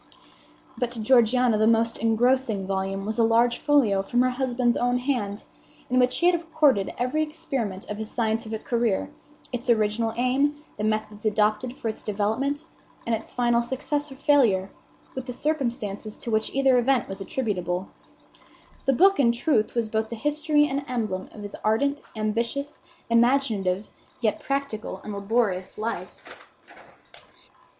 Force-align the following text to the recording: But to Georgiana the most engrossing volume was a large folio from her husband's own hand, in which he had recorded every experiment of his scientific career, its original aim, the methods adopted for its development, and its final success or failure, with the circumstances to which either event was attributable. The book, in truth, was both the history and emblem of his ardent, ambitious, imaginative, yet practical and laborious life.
But 0.79 0.89
to 0.93 0.99
Georgiana 0.99 1.59
the 1.59 1.67
most 1.67 1.99
engrossing 1.99 2.65
volume 2.65 3.05
was 3.05 3.19
a 3.19 3.23
large 3.23 3.59
folio 3.59 4.01
from 4.01 4.23
her 4.23 4.31
husband's 4.31 4.75
own 4.75 4.97
hand, 4.97 5.43
in 5.91 5.99
which 5.99 6.17
he 6.17 6.25
had 6.25 6.41
recorded 6.41 6.91
every 6.97 7.21
experiment 7.21 7.87
of 7.87 7.99
his 7.99 8.09
scientific 8.09 8.65
career, 8.65 9.11
its 9.53 9.69
original 9.69 10.11
aim, 10.17 10.55
the 10.77 10.83
methods 10.83 11.23
adopted 11.23 11.77
for 11.77 11.87
its 11.87 12.01
development, 12.01 12.65
and 13.05 13.13
its 13.13 13.31
final 13.31 13.61
success 13.61 14.11
or 14.11 14.15
failure, 14.15 14.71
with 15.13 15.25
the 15.27 15.33
circumstances 15.33 16.17
to 16.17 16.31
which 16.31 16.49
either 16.49 16.79
event 16.79 17.07
was 17.07 17.21
attributable. 17.21 17.87
The 18.85 18.93
book, 18.93 19.19
in 19.19 19.31
truth, 19.31 19.75
was 19.75 19.87
both 19.87 20.09
the 20.09 20.15
history 20.15 20.67
and 20.67 20.83
emblem 20.87 21.29
of 21.31 21.43
his 21.43 21.55
ardent, 21.63 22.01
ambitious, 22.15 22.81
imaginative, 23.07 23.87
yet 24.19 24.39
practical 24.39 24.97
and 25.03 25.13
laborious 25.13 25.77
life. 25.77 26.23